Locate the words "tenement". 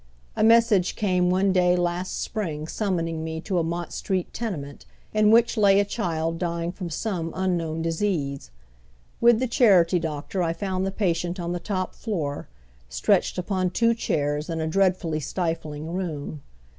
4.33-4.83